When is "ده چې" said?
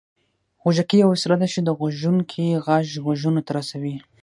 1.41-1.59